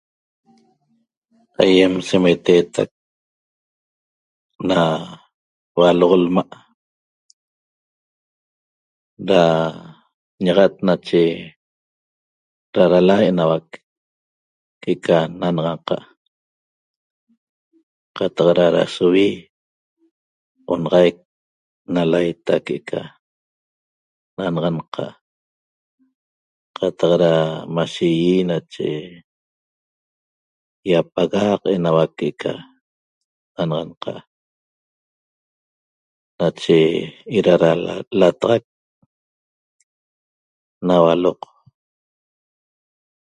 Aiem 1.63 1.93
semetetac 2.07 2.89
na 4.67 4.79
hualoq 5.75 6.13
lma' 6.25 6.59
ra 9.29 9.43
ñaxat 10.45 10.73
nache 10.87 11.21
rarala 12.75 13.15
enauac 13.29 13.67
que'eca 14.81 15.17
nanaxanqa' 15.39 16.07
qataq 18.15 18.47
ra 18.57 18.65
rasovi 18.77 19.27
onaxaic 20.73 21.17
na 21.93 22.01
laita 22.11 22.53
que'eca 22.65 23.01
nanaxanqa' 24.35 25.19
qataq 26.77 27.11
ra 27.23 27.31
mashe 27.75 28.07
ŷi 28.19 28.35
nache 28.49 28.87
iapagaq 30.89 31.61
enauac 31.75 32.11
que'eca 32.17 32.53
nanaxanqa' 33.53 34.25
nache 36.39 36.77
era 37.37 37.53
ra 37.63 37.71
lataxac 38.19 38.63
na 40.87 40.95
hualoq 41.01 41.39